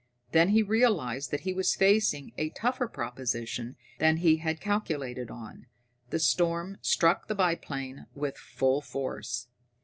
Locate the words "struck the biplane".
6.81-8.07